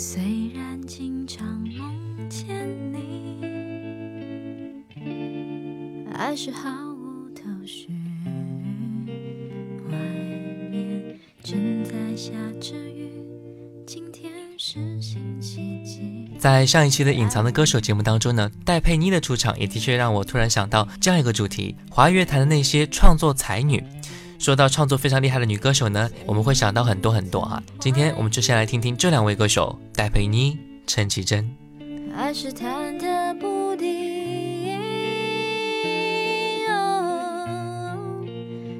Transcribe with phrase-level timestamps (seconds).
[0.00, 0.22] 虽
[0.54, 1.44] 然经常
[1.76, 2.46] 梦见
[2.92, 3.42] 你，
[6.14, 7.88] 爱是毫无头绪。
[9.90, 9.98] 外
[10.70, 12.30] 面正在下
[12.60, 13.10] 着雨，
[13.84, 16.30] 今天是星期几？
[16.38, 23.82] 在上一期的《隐藏的歌手》节目当中呢，戴佩妮的出场也的确让我突然想到这样一个主题：华语乐坛的那些创作才女。
[24.38, 27.60] 说到创作非常厉害的女歌手呢，我们会想到很多很多啊。
[27.80, 31.50] 今天我们就先来听听这两位歌手：戴佩妮、陈绮贞。
[32.16, 34.78] 还是忐忑不定。
[36.70, 37.98] 哦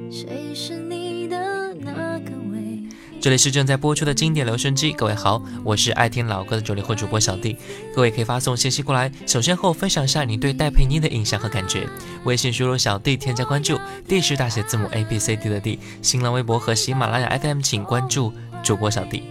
[0.08, 2.84] 谁是你的那个唯？
[3.20, 7.56] 这里是正在播出的经典留声机，各位好，我是爱听老歌的九零后主播小弟，
[7.92, 11.88] 各位可以发送信息过来，首先和我分享一下你对戴佩妮的印象和感觉。
[12.26, 13.76] 微信输入小弟添加关注
[14.06, 19.24] ，D 是大写字母 A B C D 的 D，新浪微博和喜马拉雅 FM 请关注主播小弟。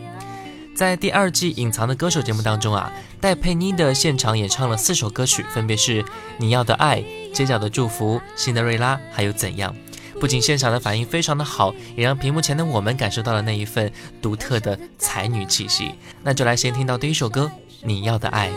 [0.77, 6.03] 在第二季《隐藏的歌手》节目当中啊，戴佩妮的现场演唱了四首歌曲，分别是
[6.37, 6.97] 《你要的爱》、
[7.31, 9.73] 《街角的祝福》、《辛德瑞拉》还有《怎样》。
[10.19, 15.95] 不仅现场的反应非常的好，也让屏幕前的我们感受到了那一份独特的才女气息。
[16.21, 18.51] 那就来先听到第一首歌《你要的爱》。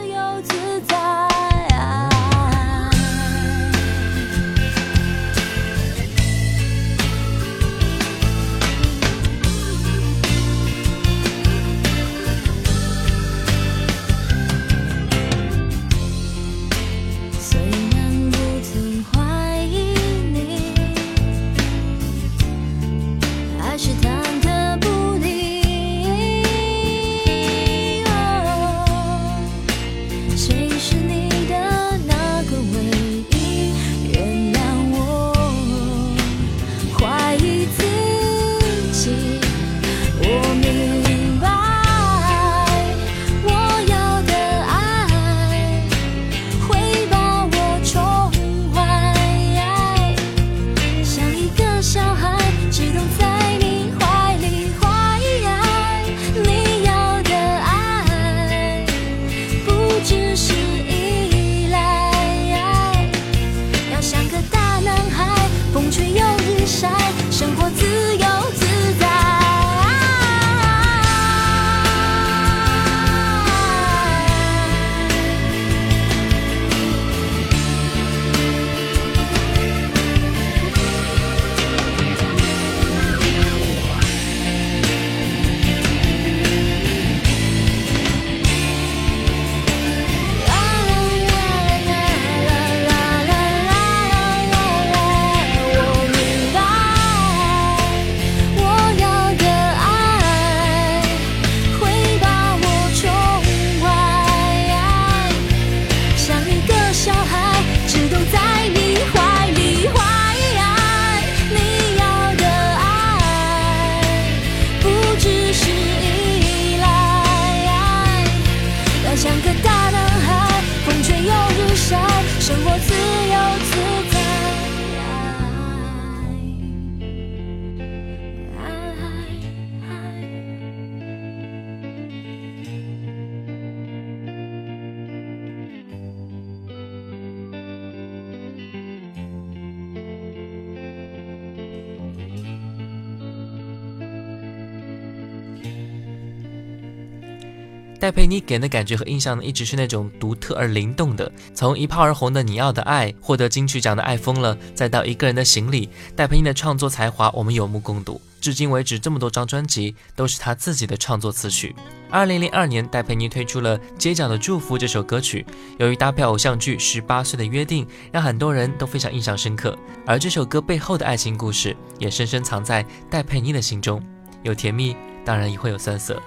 [148.11, 151.31] 戴佩妮给人的感觉和印象呢，一直是那种独特而灵动的。
[151.55, 158.21] 从一炮而红的《你要的爱》，获得金曲奖的《爱疯了》，再到一个人的行李，戴佩妮的创作才华我们有目共睹。
[158.41, 161.73] 至今为止，这么多张专辑都是她自己的创作词曲。
[162.11, 165.47] 二零零二年，戴佩妮推出了《街角的祝福》这首歌曲，
[165.79, 169.79] 由于搭配偶像剧《十八岁的约定》，让很多人都非常印象深刻。
[170.05, 174.03] 而这首歌背后的爱情故事，也深深藏在戴佩妮的心中，
[174.43, 176.21] 有甜蜜，当然也会有酸涩。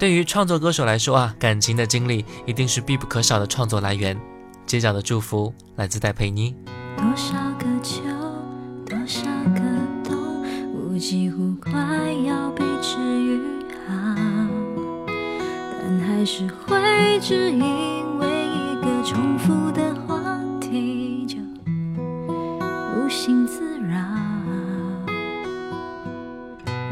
[0.00, 4.18] 对于创作歌手来说啊，感情的经历一定是必不可少的创作来源。
[4.64, 6.56] 街角的祝福来自戴佩妮。
[6.96, 8.00] 多少个秋，
[8.86, 9.60] 多少个
[10.02, 10.16] 冬，
[10.72, 11.70] 我几乎快
[12.26, 13.42] 要被治愈
[13.86, 14.16] 好，
[15.06, 20.18] 但还是会只因为一个重复的话
[20.62, 21.36] 题就
[22.96, 23.98] 无心自扰。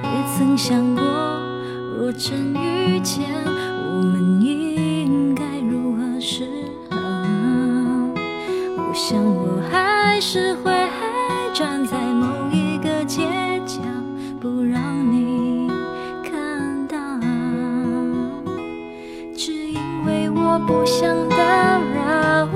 [0.02, 1.02] 也曾想过，
[2.08, 6.48] 若真遇见，我们应该如何是
[6.88, 6.96] 好？
[8.78, 10.72] 我想我还是会
[11.52, 13.82] 站在某一个街角，
[14.40, 14.80] 不让
[15.12, 15.70] 你
[16.24, 16.96] 看到。
[19.36, 21.36] 只因为我不想打
[21.94, 22.48] 扰，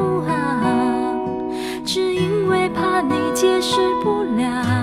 [1.85, 4.82] 只因为怕你解释不了，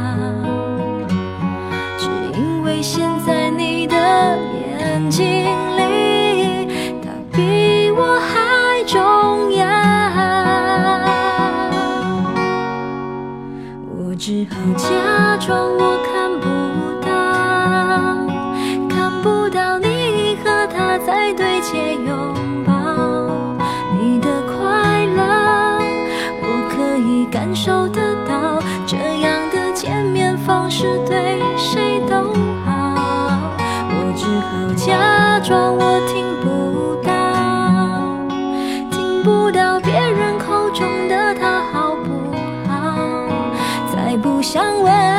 [14.50, 16.48] 好假装我看不
[17.06, 17.10] 到，
[18.90, 22.34] 看不到你和他在对街拥
[22.66, 22.74] 抱，
[24.00, 25.80] 你的快乐
[26.42, 32.34] 我可以感受得到，这样的见面方式对谁都
[32.66, 33.40] 好。
[33.92, 37.12] 我只好假装我听不到，
[38.92, 40.86] 听不到别人口中
[44.51, 45.19] 想问，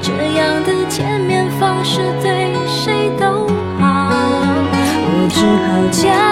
[0.00, 3.46] 这样的见面方式对谁都
[3.78, 4.10] 好。
[5.14, 6.31] 我只好假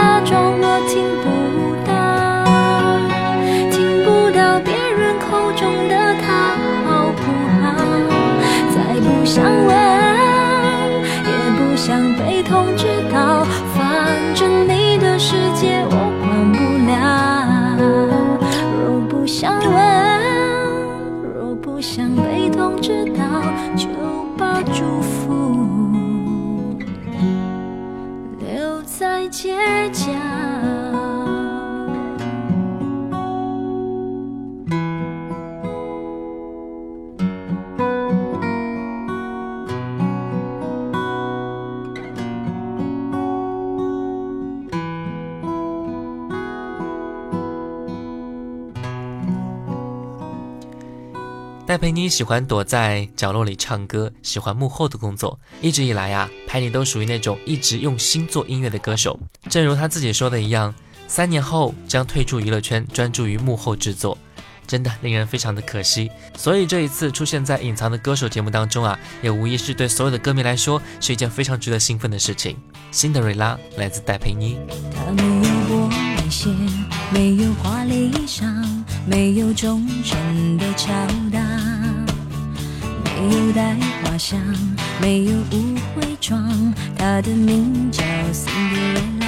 [51.71, 55.39] 戴佩妮喜欢躲在角落里唱歌，喜欢幕后的工作。
[55.61, 59.17] 一直以来啊，佩妮都属于那种一直用心做音乐的歌手。
[59.49, 60.75] 正如她自己说的一样，
[61.07, 64.19] 三年后将退出娱乐圈，专注于幕后制作。
[64.67, 66.11] 真的令人非常的可惜。
[66.37, 72.57] 所以这一次出现在《隐藏的歌手》节目当中啊，也无疑是对所有的歌迷来说是一件非常值得兴奋的事情。
[72.91, 74.59] 辛德瑞拉来自戴佩妮。
[74.93, 75.89] 它没有玻
[76.19, 76.51] 璃鞋，
[77.13, 80.93] 没有华丽衣裳，没有忠诚的敲
[81.33, 81.41] 打，
[83.05, 84.39] 没有带花香，
[85.01, 89.27] 没有舞会妆，它的名叫 Cinderella。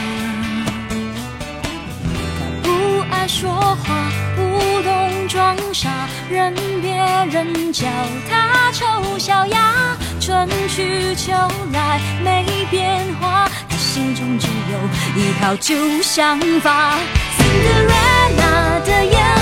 [2.62, 2.70] 不
[3.10, 5.90] 爱说话，不懂装傻，
[6.30, 6.94] 任别
[7.30, 7.88] 人叫
[8.30, 9.96] 她丑小鸭。
[10.20, 11.32] 春去秋
[11.72, 16.96] 来没变化，她心中只有一套旧想法。
[17.36, 19.41] Cinderella 的眼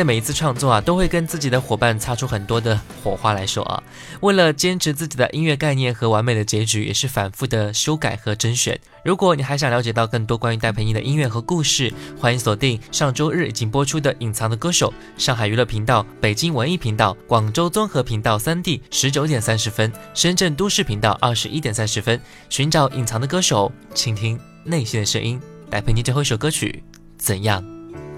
[0.00, 3.82] 的每一次创作啊，都会跟自己的伙伴擦出很多的火花来说啊。
[4.20, 8.80] 为了坚持自己的音乐概念和完美的结局，也是反复的修改和甄选。
[9.04, 14.92] 如果你还想了解到更多关于戴佩妮的音乐和故事，欢迎锁定上周日已经播出的《隐藏的歌手》，
[15.22, 25.38] 上海娱乐频道、北京文艺频道、广州综合频道三 D 十九点三十分，深圳都市频道二十一点三十分，寻找隐藏的歌手，倾听内心的声音。
[25.68, 26.82] 戴佩妮最后一首歌曲
[27.18, 27.62] 怎样？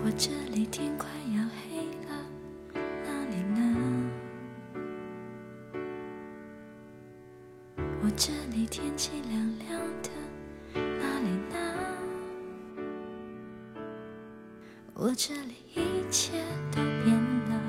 [0.04, 0.10] 我
[15.04, 16.30] 我这里一切
[16.71, 17.12] 都变
[17.50, 17.61] 了，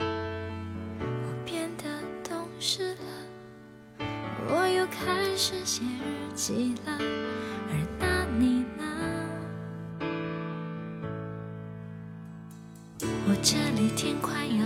[0.00, 1.84] 我变得
[2.28, 4.04] 懂事了，
[4.48, 6.98] 我又开始写日记了，
[7.70, 8.82] 而那你呢？
[13.28, 14.65] 我这里天快要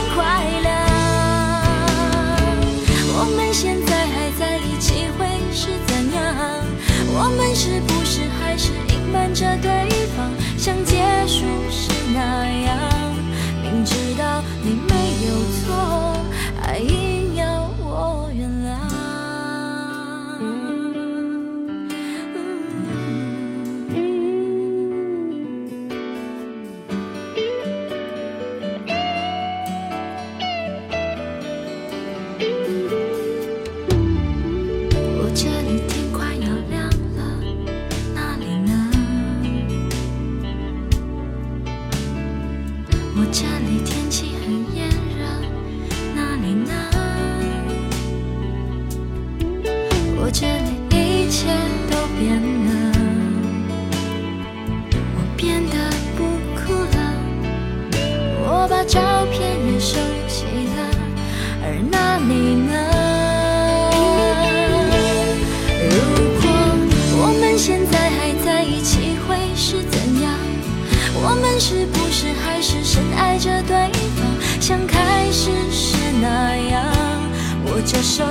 [77.91, 78.30] 握着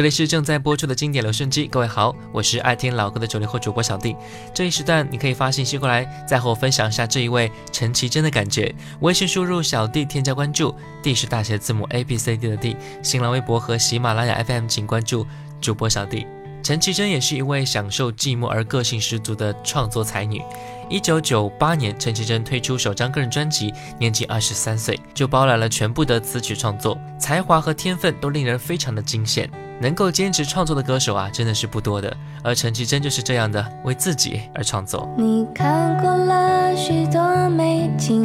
[0.00, 4.16] 这里是正在播出的经典留声机，各位好，我是爱听老歌的九零后主播小弟。
[4.54, 8.74] 这一时段你可以发信息过来，再和我分享一下这一位陈绮贞的感觉。
[9.00, 12.78] 微信输入小弟添加关注，D 是大写字母 A B C D 的 D。
[13.02, 15.26] 新浪微博和喜马拉雅 FM 请关注
[15.60, 16.26] 主播小弟。
[16.70, 20.40] 陈绮贞也是一位享受寂寞而个性十足的创作才女。
[20.88, 29.48] 一九九八年，陈绮贞推出首张个人专辑，年仅二十三岁就包揽了全部的词曲创作，才华和天分都令人非常的惊羡。
[29.80, 32.16] 能够坚持创作的歌手啊，真的是不多的。
[32.44, 35.12] 而陈绮贞就是这样的，为自己而创作。
[35.18, 38.22] 你看过了许多美景，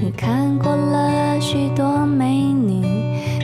[0.00, 2.86] 你看过了许多美女，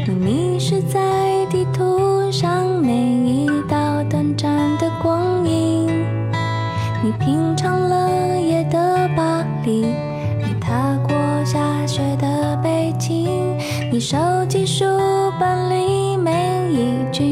[0.07, 3.88] 你迷失在地图上每一道
[4.29, 5.87] 短暂的光阴。
[7.03, 9.87] 你品尝了夜的巴黎，
[10.45, 13.57] 你踏过下雪的北京，
[13.91, 14.85] 你收集书
[15.39, 17.25] 本里每一句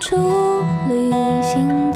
[0.00, 1.10] 出旅
[1.42, 1.89] 行。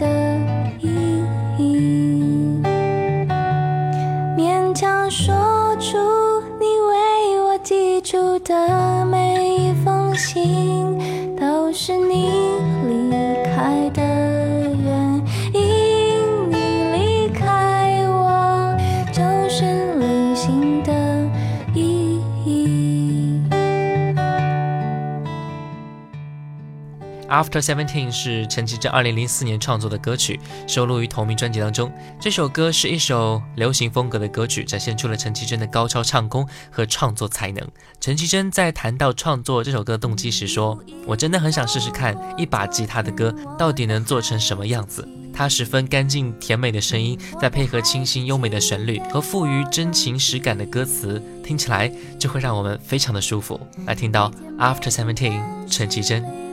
[27.35, 31.93] After Seventeen 是陈绮贞2004年创作的歌曲，收录于同名专辑当中。
[32.21, 37.69] 这首歌是一首流行风格的歌曲，展现出了陈绮贞的高超唱功和创作才能。
[38.01, 53.59] 陈绮贞在谈到创作这首歌动机时说：“我真的很想试试看一把吉他的歌到底能做成什么样子。”它十分干净甜美的声音，再配合清新优美的旋律和富于真情实感的歌词，听起来就会让我们非常的舒服。
[53.87, 56.44] 来听到 After Seventeen，陈绮贞。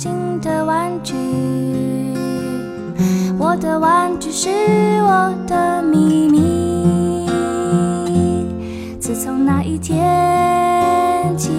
[0.00, 1.16] 新的玩具，
[3.36, 4.48] 我的玩具是
[5.02, 7.28] 我的秘密。
[9.00, 11.50] 自从那一天起，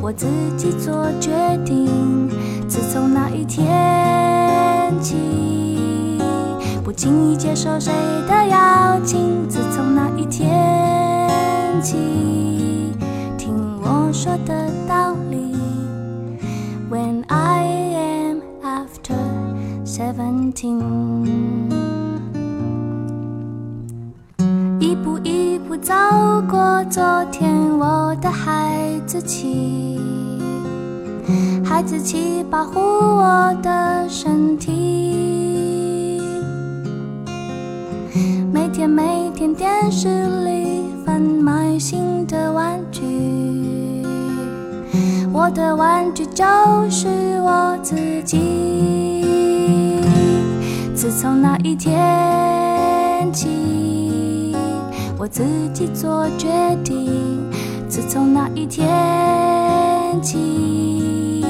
[0.00, 1.30] 我自己做决
[1.66, 2.30] 定。
[2.66, 3.68] 自从那一天
[5.02, 5.18] 起，
[6.82, 7.92] 不轻易接受谁
[8.26, 9.46] 的邀请。
[9.50, 10.48] 自从那一天
[11.82, 11.98] 起，
[13.36, 15.49] 听我说的道理。
[16.90, 17.62] When I
[17.94, 19.14] am after
[19.84, 20.82] seventeen，
[24.80, 25.94] 一步一步走
[26.50, 30.00] 过昨天，我的孩子气，
[31.64, 36.20] 孩子气保护我的身体。
[38.52, 40.08] 每天每天电视
[40.44, 43.04] 里贩卖新的玩具，
[45.50, 46.44] 的玩具就
[46.90, 47.08] 是
[47.40, 49.24] 我自己。
[50.94, 54.54] 自从那一天起，
[55.18, 56.48] 我自己做决
[56.84, 57.40] 定。
[57.88, 58.88] 自从那一天
[60.22, 61.44] 起，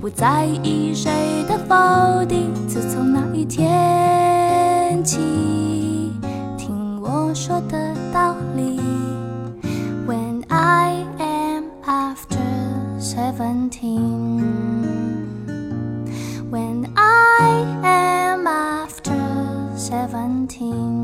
[0.00, 1.10] 不在意谁
[1.46, 2.50] 的否定。
[2.66, 5.18] 自从那一天起，
[13.36, 14.38] seventeen.
[16.50, 21.03] When I am after seventeen.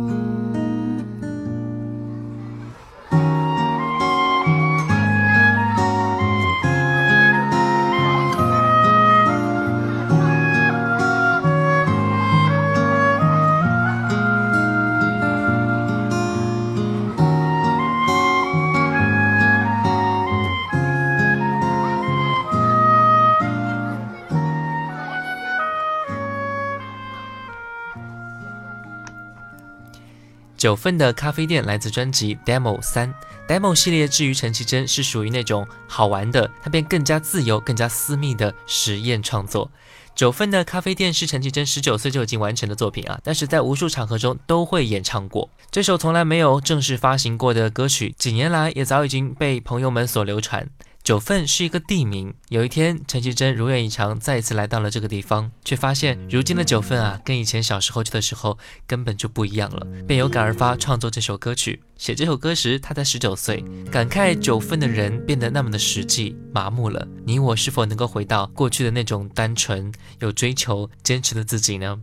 [30.61, 33.15] 九份的咖啡店来自专辑 Demo 三
[33.49, 39.71] ，Demo 系列至于陈绮贞是属于那种好玩的，它便更加自由、更加私密的实验创作。
[40.15, 45.49] 九份的咖啡店是陈绮贞十九岁就已经完成的作品啊，但是在无数场合中都会演唱过。
[45.71, 50.69] 这首从来没有正式发行过的歌曲，几年来也早已经被朋友们所流传。
[51.03, 52.35] 九份是一个地名。
[52.51, 61.83] 有一天，陈绮贞如愿以偿，再一次来到了这个地方，却发现如今的九份啊，跟以前小时候去的时候根本就不一样了，便有感而发创作这首歌曲。
[61.97, 67.09] 写这首歌时，他才十九岁，感慨九份的人变得那么的实际、麻木了。
[67.25, 71.99] 你我是否能够回到过去的那种单纯、有追求、坚持的自己呢？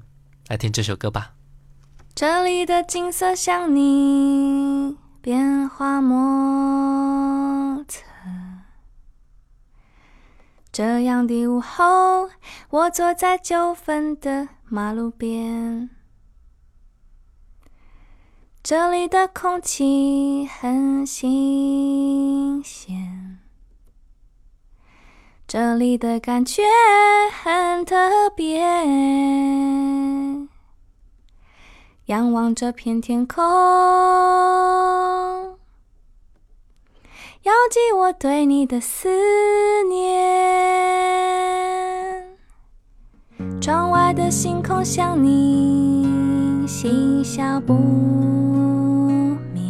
[0.47, 1.33] 来听这首歌吧。
[2.15, 7.26] 这里的景色像你变化莫
[10.77, 12.29] 这样的午后，
[12.69, 15.89] 我坐在九份的马路边，
[18.61, 23.39] 这里的空气很新鲜，
[25.47, 26.61] 这里的感觉
[27.41, 28.61] 很特别。
[32.05, 33.43] 仰望这片天空，
[37.47, 39.07] 遥寄我对你的思
[39.89, 40.11] 念。
[43.61, 46.05] 窗外的星空像你，
[46.67, 47.73] 嬉笑不
[49.53, 49.63] 眠。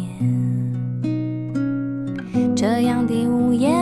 [2.56, 3.72] 这样的午夜，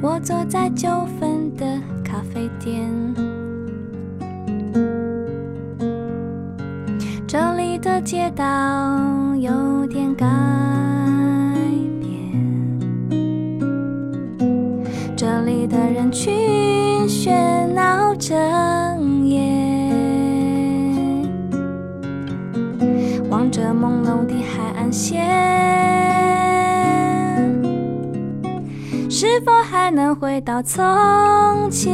[0.00, 1.66] 我坐在九份的
[2.04, 2.88] 咖啡店。
[7.26, 10.87] 这里的街道有点干
[16.08, 18.34] 人群喧闹整
[19.26, 19.42] 夜，
[23.28, 25.22] 望着朦胧的海岸线，
[29.10, 30.82] 是否还能回到从
[31.70, 31.92] 前？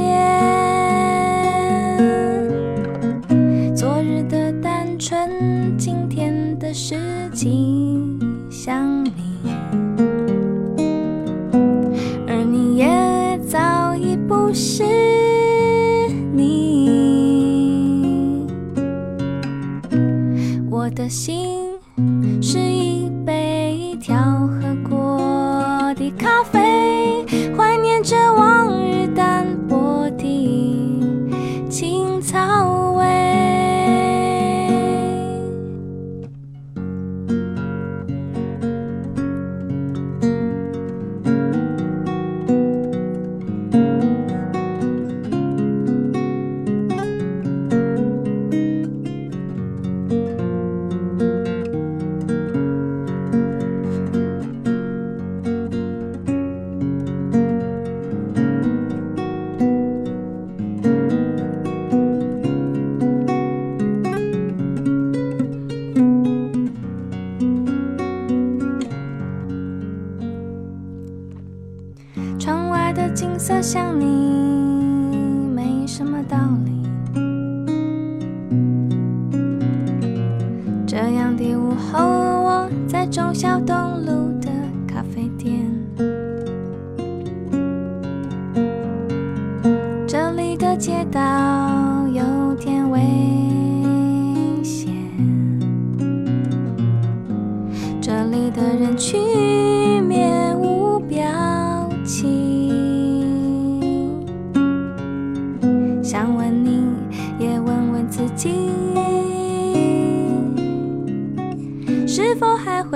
[3.75, 6.95] 昨日的单纯，今天的事
[7.33, 8.17] 情
[8.49, 9.11] 像你，
[12.29, 12.87] 而你也
[13.49, 13.84] 早
[14.55, 14.85] 是
[16.33, 16.89] 你。
[20.71, 21.59] 我的心
[22.41, 26.61] 是一杯调和过的咖啡，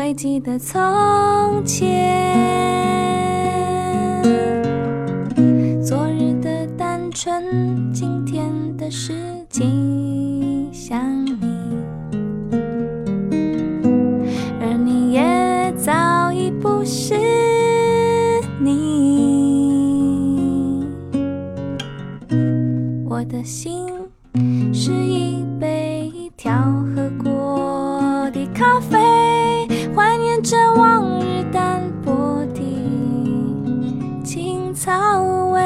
[0.08, 1.86] 还记得从前，
[5.84, 9.12] 昨日的单纯，今天的事
[9.50, 11.36] 情想你，
[14.62, 17.14] 而你也早已不是
[18.62, 19.28] 你。
[23.06, 23.77] 我的心
[34.78, 35.60] 草味，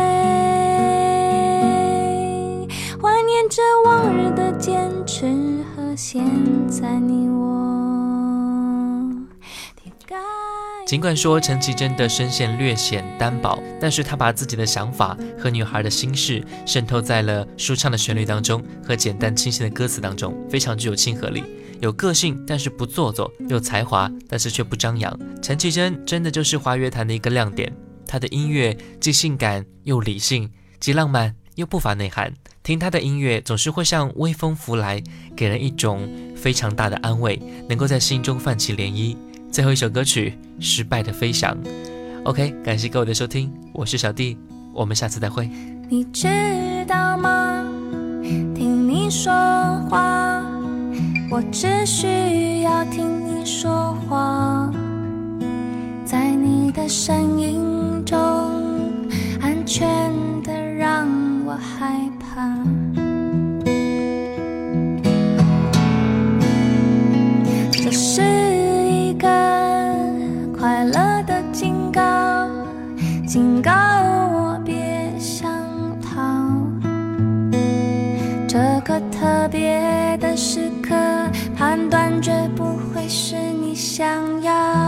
[2.99, 5.27] 怀念着往日的坚持
[5.77, 6.25] 和现
[6.67, 7.53] 在你我
[10.87, 21.45] 尽管说陈绮贞的声线略显单薄，但是她把自己的想法和女孩的心事渗透在了舒畅的旋律当中和简单清新的歌词当中，非常具有亲和力，
[21.81, 25.15] 有个性但是不做作，有才华但是却不张扬。
[25.43, 27.71] 陈绮贞真的就是华乐坛的一个亮点，
[28.13, 32.31] 他的音乐既性感又理性，既浪漫又不乏内涵。
[32.63, 35.03] 听他的音乐总是会像微风拂来，
[35.35, 39.17] 给人一种非常大的安慰，能够在心中泛起涟漪。
[39.51, 41.57] 最后一首歌曲《失败的飞翔》。
[42.25, 44.37] OK，感谢各位的收听，我是小弟，
[44.75, 45.49] 我们下次再会。
[45.89, 46.29] 你知
[46.87, 47.67] 道吗？
[48.55, 49.33] 听你说
[49.89, 50.45] 话，
[51.31, 54.71] 我只需要听你说话，
[56.13, 58.19] 在你的身影中，
[59.41, 59.89] 安全
[60.43, 61.09] 的让
[61.47, 62.55] 我害怕。
[67.71, 69.27] 这是一个
[70.55, 72.47] 快乐的警告，
[73.27, 75.51] 警告我别想
[76.03, 76.21] 逃。
[78.47, 80.95] 这个特别的时刻，
[81.57, 84.82] 判断绝不会是你想要。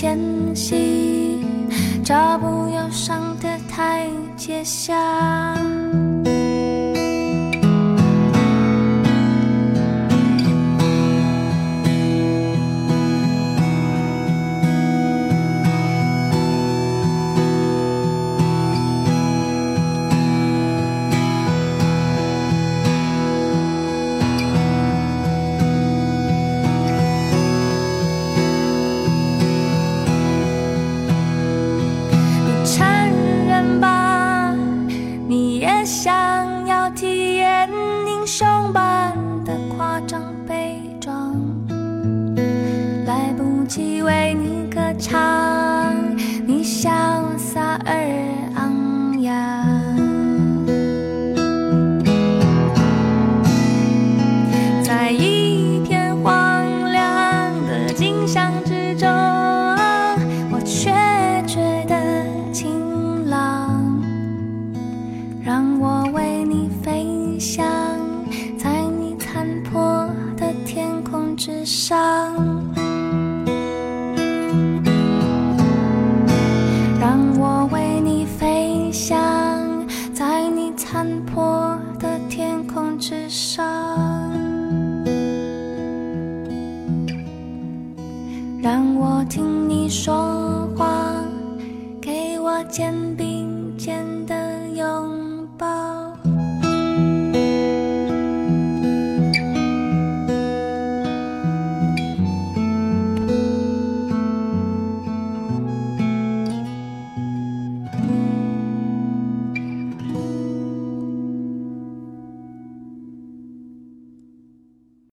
[0.00, 0.18] 前
[0.56, 1.44] 夕，
[2.02, 4.96] 找不忧伤的台阶下。